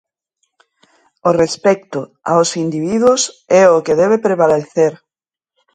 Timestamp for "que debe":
3.85-4.17